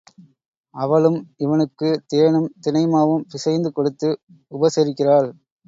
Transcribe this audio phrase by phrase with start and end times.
[0.75, 4.09] அவளும் இவனுக்கு தேனும் தினை மாவும் பிசைந்து கொடுத்து
[4.51, 5.29] உபசரிக்கிறாள்.